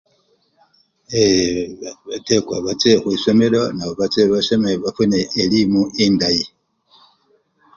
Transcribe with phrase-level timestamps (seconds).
[1.13, 1.59] Ew!
[1.81, 1.91] ba!
[2.09, 6.45] batekwa bache khwisomelo nabo bache basome bafune elimu endayi.